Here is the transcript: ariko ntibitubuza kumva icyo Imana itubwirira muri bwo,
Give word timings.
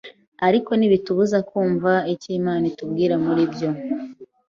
ariko 0.47 0.71
ntibitubuza 0.75 1.37
kumva 1.49 1.91
icyo 2.13 2.29
Imana 2.39 2.63
itubwirira 2.71 3.15
muri 3.25 3.43
bwo, 3.51 3.67